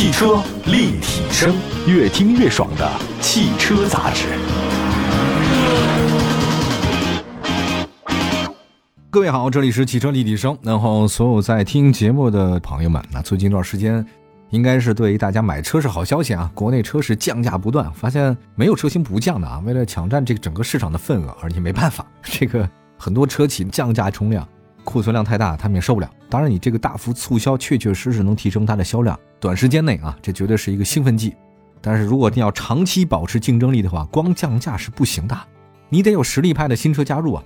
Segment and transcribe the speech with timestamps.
[0.00, 1.54] 汽车立体声，
[1.86, 4.28] 越听越爽的汽车杂志。
[9.10, 10.56] 各位好，这里是汽车立体声。
[10.62, 14.02] 然后，所有在听节目的朋友们，那最近一段时间，
[14.48, 16.50] 应该是对于大家买车是好消息啊！
[16.54, 19.60] 国内车市降价不断，发现没有车型不降的啊！
[19.66, 24.48] 为了抢占这个整个市场的份额，而且没办法，这个很多车企降价冲量。
[24.90, 26.10] 库存量太大，他们也受不了。
[26.28, 31.34] 当然，你这个大幅促销确确实实能提升它的销量，短时间内啊，这绝对是一个兴奋剂。
[31.80, 35.38] 但是，如果你要长期保持竞争力的话，光降价是不行的，
[35.88, 37.42] 你得有实力派的新车加入啊。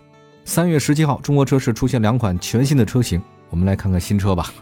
[0.46, 4.52] 三月十七号，中国车市出现两款全新的车型，我们来看看新车吧。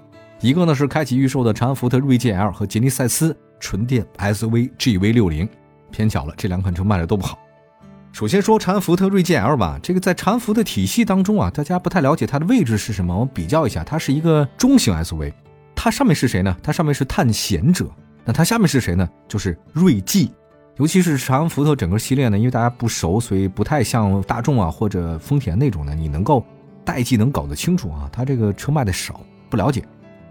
[0.40, 5.48] 一个呢是开启预售的长安福特锐界 L 和吉尼赛斯纯电 SUV GV60，
[5.92, 7.38] 偏巧了，这两款车卖的都不好。
[8.12, 13.14] 首先说长安福特锐界 L 吧，这个在长安福特体系当中啊，大家不太了解它的位置是什么。
[13.18, 15.32] 我们比较一下，它是一个中型 SUV，
[15.74, 16.54] 它上面是谁呢？
[16.62, 17.90] 它上面是探险者，
[18.22, 19.08] 那它下面是谁呢？
[19.26, 20.30] 就是锐际。
[20.76, 26.44] 尤其是长安福特整个系列呢，因为大家不熟，所以不太像大众啊或者丰田那种的，你能够
[26.84, 28.10] 代际能搞得清楚啊。
[28.12, 29.82] 它这个车卖的少，不了解。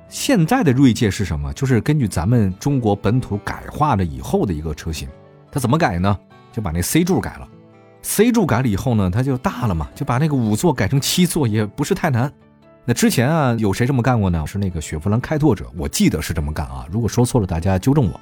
[0.08, 1.52] 现在的锐界是什么？
[1.54, 5.10] 就是根据咱们中国本土改化了以后的一个车型。
[5.52, 6.16] 它怎么改呢？
[6.54, 7.48] 就把那 C 柱改了。
[8.02, 12.32] C 柱改了以后呢，它就大了嘛，就把那个五座改成七座也不是太难。
[12.84, 14.44] 那之前啊，有谁这么干过呢？
[14.48, 16.86] 是那个雪佛兰开拓者，我记得是这么干啊。
[16.92, 18.20] 如果说错了，大家纠正我。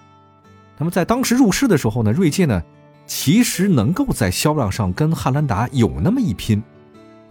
[0.78, 2.62] 那么在当时入市的时候呢，锐界呢，
[3.06, 6.62] 其实能够在销量上跟汉兰达有那么一拼，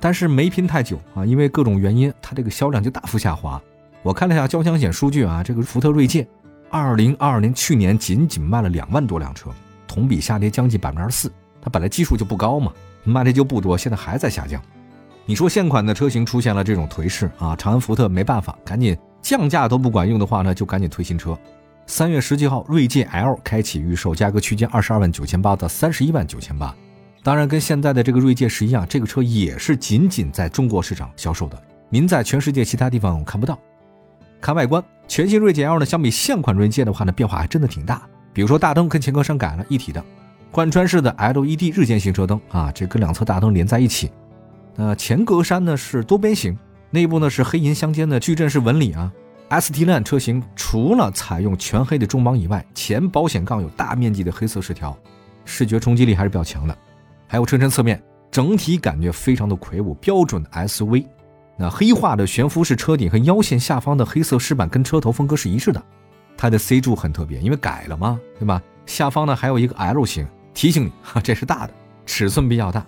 [0.01, 3.61] 但是没拼太久啊，因为各种原因，它这个销量就大幅下滑。
[4.03, 6.27] 我看了一下交强险数据啊，这个福特锐界，
[6.71, 9.51] 二零二二年去年仅仅卖了两万多辆车，
[9.87, 11.33] 同比下跌将近百分之二十四。
[11.69, 12.73] 它本来基数就不高嘛，
[13.05, 14.59] 卖的就不多，现在还在下降。
[15.27, 21.39] 你说现款的车型出现了这种颓势啊，长安福特没办法，赶紧降价都不管用的话呢，就赶紧推新车。
[21.87, 26.75] 三月十七号，锐界 L 开启预售，价格区间二十二万九千八到三十一万九千八。
[27.23, 33.59] 当然，跟现在的这个锐界是一样，这个车也是仅仅在中国市场销售的，您在全世界其他地方看不到。
[34.41, 38.01] 看外观，全新锐界 L 呢，相比现款锐界的话呢，变化还真的挺大。
[38.33, 40.03] 比如说大灯跟前格栅改了一体的。
[40.51, 44.11] 贯穿式的 LED 日间行车灯啊，这跟两侧大灯连在一起。
[44.75, 46.57] 那前格栅呢是多边形，
[46.91, 49.13] 内部呢是黑银相间的矩阵式纹理啊。
[49.51, 54.97] ST Line 车型除了采用全黑的中网以外，前保险杠有大面积的黑色饰条，
[55.45, 56.77] 视觉冲击力还是比较强的。
[57.27, 61.07] 还有车身侧面，整体感觉非常的魁梧，标准的 S V。
[61.57, 65.83] 那黑化的悬浮式车顶和腰线下方的黑色饰板跟车头风格是一致的。
[66.37, 68.63] 它的 C 柱很特别，因为改了嘛，对吧？
[68.87, 70.27] 下方呢还有一个 L 型。
[70.59, 71.73] 提醒你 哈，这是大的，
[72.05, 72.85] 尺寸比较大。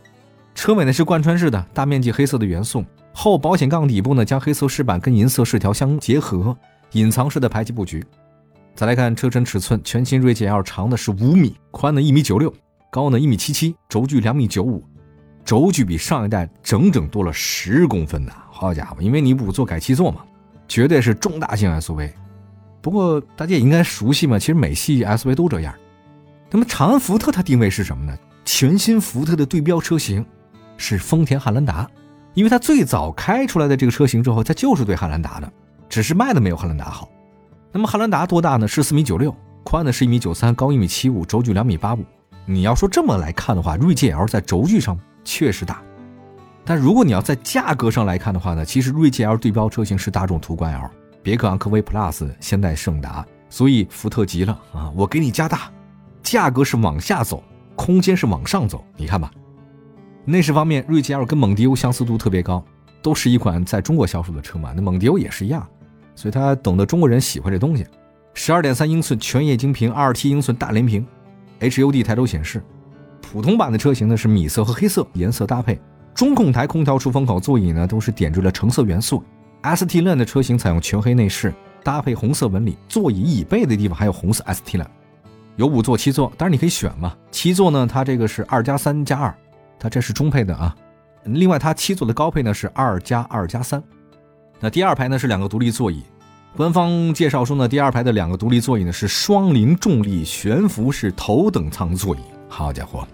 [0.56, 2.84] 车尾呢是贯穿式的，大面积黑色的元素。
[3.12, 6.56] 后保险杠底部呢将黑色饰板跟银色饰条相结合，
[6.92, 8.04] 隐藏式的排气布局。
[8.74, 12.52] 再来看车身尺寸，全新锐界 L 长的是五米，宽呢一米九六，
[12.90, 14.82] 高呢一米七七，轴距两米九五，
[15.44, 18.32] 轴距比上一代整整多了十公分呐！
[18.50, 20.22] 好家伙，因为你五座改七座嘛，
[20.66, 22.10] 绝对是中大型 SUV。
[22.82, 25.72] 不过大家也应该熟悉嘛，其实美系 SUV 都这样。
[26.50, 28.16] 那么长安福特它定位是什么呢？
[28.44, 30.24] 全新福特的对标车型
[30.76, 31.88] 是丰田汉兰达，
[32.34, 35.52] 因为它最早开出来的这个车型之后，它就是对汉兰达的，
[35.88, 37.08] 只是卖的没有汉兰达好。
[37.70, 38.66] 那么汉兰达多大呢？
[38.66, 42.04] 是四米九六，宽呢是一米九三，高一米七五，轴距两米八五。
[42.46, 45.80] 你要说这么来看的话，锐界 L 在轴距上确实大，
[46.64, 50.90] 但如果你要在价格上来看的话呢，其实锐界 L 对标车型是大众途观 L、
[51.22, 55.70] 别克昂科威 Plus、现代胜达，所以福特急了啊，我给你加大。
[56.30, 57.42] 价格是往下走，
[57.74, 58.84] 空间是往上走。
[58.96, 59.32] 你看吧，
[60.24, 62.64] 内饰方面，锐界 L 跟蒙迪欧相似度特别高，
[63.02, 64.72] 都是一款在中国销售的车嘛。
[64.72, 65.66] 那蒙迪欧也是一样，
[66.14, 67.84] 所以它懂得中国人喜欢这东西。
[68.32, 71.04] 十二点三英寸全液晶屏，二十七英寸大连屏
[71.58, 72.62] ，HUD 抬头显示。
[73.20, 75.80] 普通版的车型呢是米色和黑色颜色搭配，
[76.14, 79.20] 中控台、空调出风口、座椅呢都是点缀了橙色元素。
[79.64, 81.52] ST Line 的车型采用全黑内饰，
[81.82, 84.86] 搭配红色纹理，座椅椅背的地方还有红色 ST Line。
[85.56, 87.14] 有五座、七座，当然你可以选嘛。
[87.30, 89.34] 七座呢，它这个是二加三加二，
[89.78, 90.74] 它这是中配的啊。
[91.24, 93.82] 另外，它七座的高配呢是二加二加三。
[94.58, 96.02] 那第二排呢是两个独立座椅。
[96.56, 102.20] 官方介绍说呢，第二排的两个独立座椅呢是双零重力悬浮式头等舱座椅。
[102.48, 103.06] 好家伙，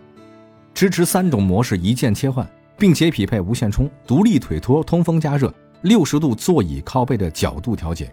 [0.72, 2.48] 支持三种模式一键切换，
[2.78, 5.52] 并且匹配无线充、独立腿托、通风加热、
[5.82, 8.12] 六十度座椅靠背的角度调节。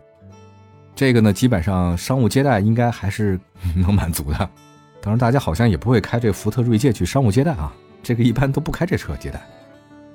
[0.96, 3.40] 这个呢，基本上商务接待应该还是
[3.76, 4.38] 能满足的。
[5.02, 9.42] 当然，大家好像也不会开这福特锐界去商务接待啊，这个一般都不开这车接待。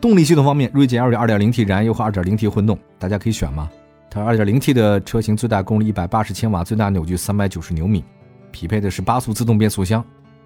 [0.00, 3.68] 动力系统方面，锐界 L 2.0T 燃油和 2.0T 混动，大家可以选吗？
[4.08, 8.04] 它 2.0T 的车型最大功率180千瓦，最大扭矩390牛米，
[8.52, 10.02] 匹配的是八速自动变速箱。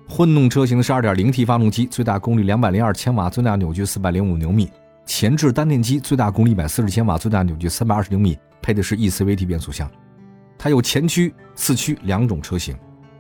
[0.09, 4.71] 混动车型的是 2.0T 发动机，最大功率202千瓦，最大扭矩405牛米。
[5.05, 9.89] 前置单电机，最大功率140千瓦，最大扭矩320牛米，配的是 eCVT 变速箱。
[10.63, 12.73] 它有前驱、四驱两种车型。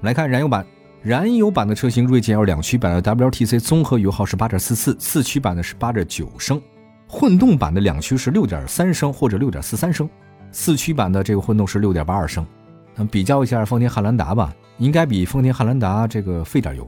[0.03, 0.65] 来看燃油版，
[1.03, 6.62] 燃油版的车型锐界 L 两驱版的 WTC 综合油耗是8.44，四四驱版的是8.9升，
[7.09, 10.09] 混动版的两驱是6.3升或者6.43升，
[10.53, 12.47] 四驱版的这个混动是6.82升。
[12.94, 16.87] 那比较一下丰田汉兰达吧，应该比丰田汉兰达这个费点油。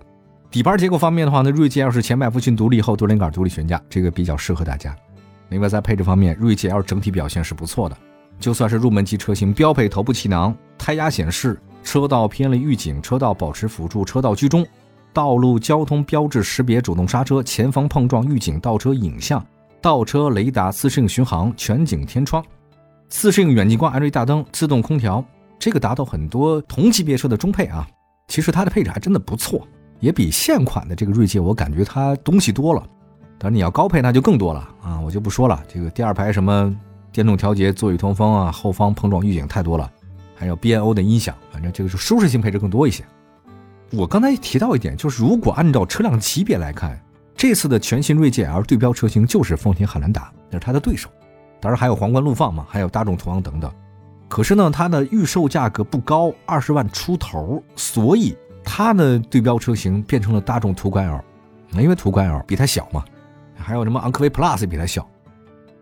[0.52, 4.94] 底盘结构方面的话呢，锐界 L 是前麦弗逊独立后多连杆独立悬架，这个比较适合大家。
[5.48, 7.96] 另外在配置方面，锐界 L 整体表现是不错的，
[8.38, 14.66] 就算是入门级车型，标配头部气囊、胎压显示、车道偏离预警、车道保持辅助、车道居中、
[15.12, 19.44] 道路交通标志识别、主动刹车、前方碰撞预警、倒车影像、
[19.80, 22.44] 倒车雷达、自适应巡航、全景天窗、
[23.08, 25.24] 自适应远近光 LED 大灯、自动空调，
[25.58, 27.86] 这个达到很多同级别车的中配啊。
[28.28, 29.66] 其实它的配置还真的不错。
[30.00, 32.82] 也比现款的这个锐界，我感觉它东西多了。
[33.38, 35.62] 当然你要高配那就更多了啊，我就不说了。
[35.66, 36.74] 这个第二排什么
[37.14, 39.88] 电动调节、座椅通风啊，后方碰撞预警太多了，
[40.34, 43.04] 还有 B N O 的音响，反正这个是舒适性配置更多一些。
[43.92, 47.00] 我刚才提到一点，就是如果按照车辆级别来看，
[47.36, 51.08] 这次的全新锐界 L 对标车型就是丰田汉兰达，那是它的对手。
[51.60, 53.72] 当然还有皇冠陆放嘛，还有大众途昂等等。
[54.28, 58.36] 可是呢，它的预售价格不高，二十万出头，所以。
[58.66, 61.22] 它的对标车型变成了大众途观 L，
[61.82, 63.04] 因为途观 L 比它小嘛，
[63.54, 65.06] 还有什么昂科威 Plus 比它小。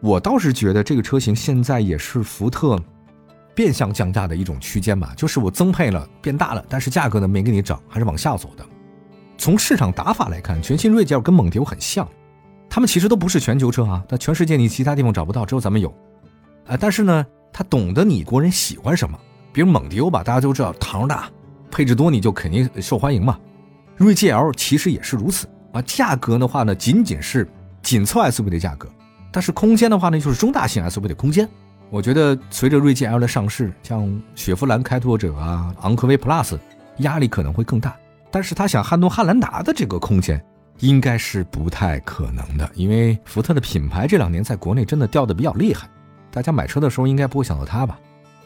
[0.02, 2.76] 我倒是觉得这个车型现在也是福特
[3.54, 8.66] 变相降价的一种区间吧，就是我增配了变大了，但是价格呢没给你涨，还是往下走的。
[9.38, 12.06] 从市场打法来看，全新锐界跟蒙迪欧很像，
[12.68, 15.88] 他们其实都不是全球车啊，但全世界你其他地方找不到，只有咱们有。
[16.66, 19.16] 啊，但是呢，他懂得你国人喜欢什么，
[19.52, 21.30] 比如蒙迪欧吧，大家都知道膛大。
[21.70, 23.38] 配置多你就肯定受欢迎嘛，
[23.96, 25.80] 锐界 L 其实也是如此啊。
[25.82, 27.48] 价格的话呢，仅仅是
[27.82, 28.88] 紧凑 SUV 的价格，
[29.32, 31.48] 但是空间的话呢，就是中大型 SUV 的空间。
[31.90, 36.58] 我觉得随着锐界 L 的上市，像雪佛兰开拓者啊、昂科威 Plus，
[36.98, 37.96] 压力可能会更大。
[38.30, 40.42] 但是他想撼动汉兰达的这个空间，
[40.78, 45.86] 应该是不太可能的，因为福特的品牌这两年在国内真的掉的比较厉害，
[46.30, 47.98] 大家买车的时候应该不会想到它吧。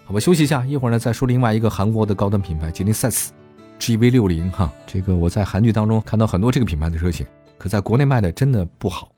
[0.04, 3.32] 好吧，休息一下，一会儿呢再说另外一个韩国的高端品牌吉利赛斯
[3.78, 7.24] ，GV 六零哈，这个我在韩剧当中看到很多这个品牌的车型，
[7.58, 9.08] 可在国内卖的真的不好。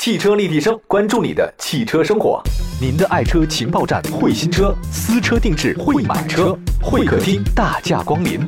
[0.00, 2.42] 汽车立体声，关注你的汽车生活，
[2.80, 8.40] 您的爱车情报站，会新车，私车定制，会买车，会客厅大驾光临，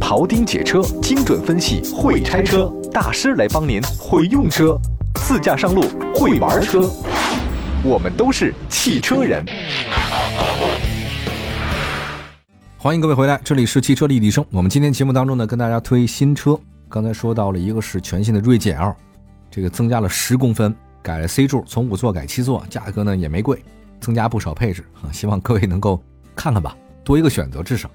[0.00, 4.76] 庖丁解车，精准分析，会拆车大师来帮您，会用车，
[5.20, 5.82] 自驾上路，
[6.16, 6.90] 会玩车，
[7.84, 9.46] 我们都是汽车人。
[12.76, 14.44] 欢迎各位回来，这里是汽车立体声。
[14.50, 16.58] 我们今天节目当中呢，跟大家推新车。
[16.88, 18.94] 刚才说到了一个是全新的锐界 L，
[19.54, 23.62] 这个增加了十公分，改了 C 柱，从五座改七座，价格呢也没贵，
[24.00, 25.12] 增加不少配置啊。
[25.12, 26.02] 希望各位能够
[26.34, 27.88] 看看吧，多一个选择至少。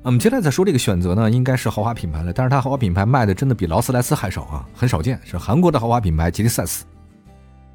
[0.00, 6.86] 我们接下来再说这个选择呢，应该是豪华品牌了，但是它豪华品牌卖的真的比劳斯莱斯还少啊，很少见，是韩国的豪华品牌吉利赛斯。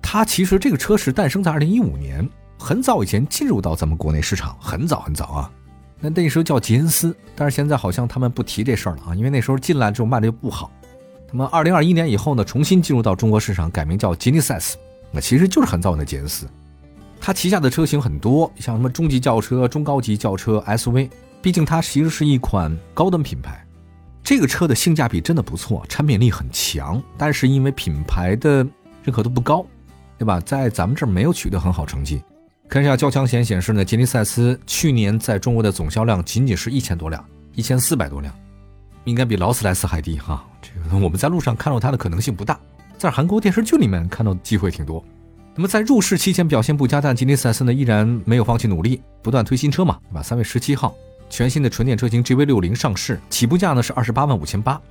[0.01, 2.27] 它其实这个车是诞生在二零一五年，
[2.57, 5.52] 很早以前进入到咱们国内市场，很早很早啊。
[5.99, 10.71] 那那时候叫吉恩斯，但是现在好像他们不提这事儿了啊，因为那时候进来之后卖的就不好。
[11.35, 14.78] 那么二零二一年以后呢，重新进入到中国市场，改名叫吉尼赛斯，
[15.11, 16.47] 那其实就是很早的吉恩斯。
[17.19, 21.09] 它旗下的车型很多，像什么中级轿车、中高级轿车、SUV，
[21.42, 23.66] 毕竟它其实是一款高端品牌。
[24.23, 28.57] 这个车的性价比真的不错，产品力很强，但是因为品牌的
[29.02, 29.66] 认可度不高，
[30.19, 30.40] 对吧？
[30.42, 32.21] 在咱们这儿没有取得很好成绩。
[32.69, 37.25] 看一下交强险显示呢，吉尼赛斯去年在中国的总销量仅仅是一千多辆，
[37.56, 38.33] 一千四百多辆，
[39.06, 40.45] 应该比劳斯莱斯还低哈。
[40.62, 42.60] 这个我们在路上看到它的可能性不大，
[42.98, 45.04] 在韩国电视剧里面看到机会挺多。
[45.56, 50.24] 那么在入市期间表现不佳，但吉尼赛斯呢依然没有放弃努力，不断推新车嘛，对吧？
[50.24, 50.95] 三月十七号，
[51.30, 54.81] 全新的纯电车型 GV 六零上市，起步价呢是二十八万五千八，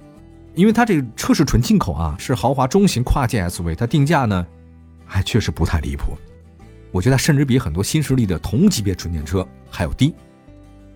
[0.55, 4.47] 因为它这个车是纯进口啊，是豪华中型跨界 SUV，它定价呢
[5.05, 6.17] 还确实不太离谱。
[6.93, 10.15] 我觉得甚至比很多新势力的同级别纯电车还要低。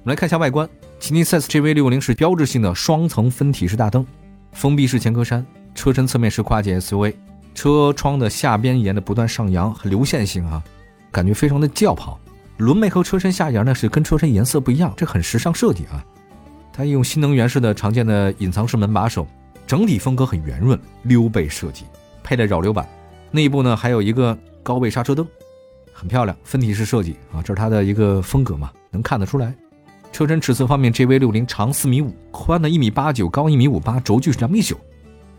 [0.02, 4.04] 我们来看一下外观，吉尼赛斯 GV60 是标志性的双层分体式大灯，
[4.52, 7.14] 封闭式前格栅，车身侧面是跨界 SUV，
[7.54, 10.62] 车窗的下边沿的不断上扬，很流线型啊，
[11.12, 12.18] 感觉非常的轿跑。
[12.56, 16.04] 轮眉和车身下沿呢是跟车身颜色不一样，这很时尚设计啊。
[16.72, 19.26] 它用新能源式的常见的隐藏式门把手，
[19.66, 21.84] 整体风格很圆润，溜背设计，
[22.22, 22.88] 配的扰流板，
[23.30, 25.26] 内部呢还有一个高位刹车灯。
[25.92, 29.54] 很漂亮，分体式设计啊，这是它的一个风格嘛，能看得出来。
[30.12, 34.76] 车身尺寸方面，JV 六零长四米五，宽的一米八九，高一米五八，轴距是两米九。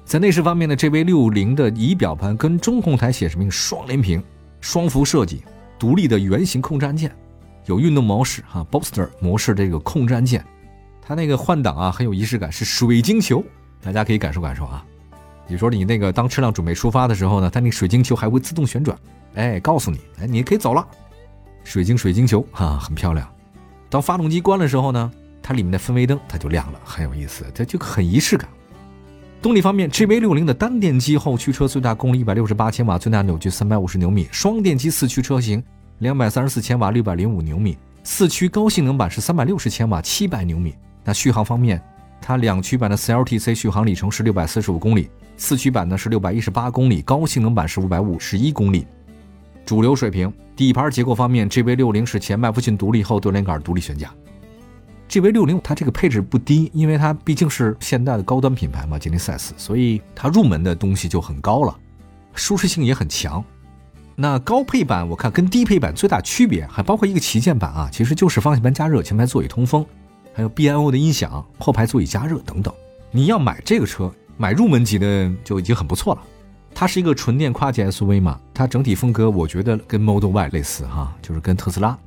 [0.06, 4.24] 在内饰方面呢，JV 六零的仪表盘跟中控台显示屏双联屏，
[4.62, 5.44] 双幅设计，
[5.80, 7.12] 独立的圆形控制按键，
[7.66, 10.46] 有运动模式哈，Booster 模式这个控制按键，
[11.02, 13.44] 它那个换挡啊很有仪式感，是水晶球，
[13.82, 14.86] 大家可以感受感受啊。
[15.48, 18.98] 比如说你那个当车辆准备出发的时候呢，它那个水晶球还会自动旋转，
[19.34, 20.88] 哎，告诉你，哎，你可以走了。
[21.64, 23.28] 水晶水晶球哈，很漂亮。
[23.90, 28.50] 当发动机关的时候呢，它里面的氛围灯它就亮了，很有意思，这就很仪式感。
[29.42, 35.64] 动力方面，GV60 的单电机后驱车最大功率一百六十八千瓦，最大扭矩三百五十牛米；双电机四驱车型
[36.00, 37.78] 两百三十四千瓦，六百零五牛米。
[38.04, 40.74] 四驱高性能版是三百六十千瓦，七百牛米。
[41.04, 41.82] 那续航方面，
[42.20, 48.88] 它两驱版的 CLTC 续航里程是六百四十五公里，四驱版呢是六百一十八公里，高性能版是五百五十一公里。
[49.68, 50.32] 主流水平。
[50.56, 54.12] 底盘结构方面，GV60 是前麦弗逊独立后多连杆独立悬架。
[55.10, 61.78] GV60 它这个配置不低，因为它毕竟是现代的高端品牌嘛，吉利赛斯，所以它入门的东西就很高了，
[62.34, 63.44] 舒适性也很强。
[64.16, 69.86] 那高配版我看跟低配版最大区别，还包括一个旗舰版啊，其实就是方向盘加热、前排座椅通风，
[70.34, 72.74] 还有 BNO 的音响、后排座椅加热等等。
[73.12, 76.22] 你要买这个车，买入门级的就已经很不错了。
[76.80, 81.98] 它是一个纯电跨界 SUV 嘛，它整体风格我觉得跟 Model Y 类似哈，就是跟特斯拉。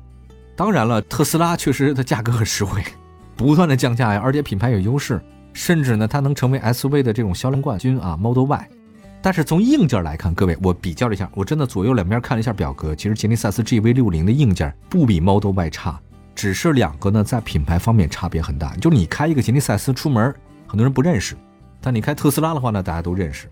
[0.55, 2.81] 当然了，特斯拉确实它价格很实惠，
[3.35, 8.67] 不断的降价呀，而且品牌有优势，甚至呢它能成为 SUV 的这种销量冠军啊，Model Y。
[9.21, 15.99] 但是从硬件来看，各位我比较了一下，我真的左右两边看了一下表格，其实吉利赛斯 GV60 的硬件不比 Model Y 差，
[16.33, 18.73] 只是两个呢在品牌方面差别很大。
[18.77, 20.33] 就是你开一个吉利赛斯出门，
[20.65, 21.35] 很多人不认识，
[21.81, 23.49] 但你开特斯拉的话呢，大家都认识。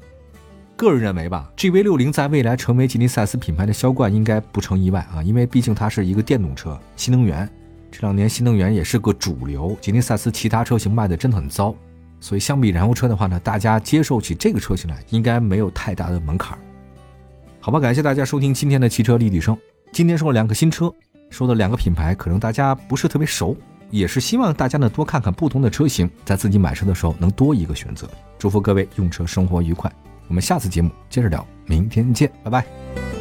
[0.80, 7.50] 个人认为吧，GV60 在未来成为吉利赛斯品牌的销冠应该不成意外啊，因为毕竟它是一个电动车，新能源，
[7.92, 9.78] 这两年新能源也是个主流。
[9.82, 11.76] 吉利赛斯其他车型卖的真的很糟，
[12.22, 16.58] 所以相比燃油车的话呢，大家接受起这个车型来应该没有太大的门槛。
[17.60, 19.58] 好吧，感谢大家收听今天的汽车立体声。
[19.92, 20.90] 今天说了两个新车，
[21.30, 23.54] 说的两个品牌，可能大家不是特别熟，
[23.90, 28.10] 也是希望大家呢多看看不同的车型，在自己买车的时候能多一个选择。
[28.38, 29.92] 祝福各位用车生活愉快。
[30.30, 33.19] 我们下次节目接着聊明天见拜拜。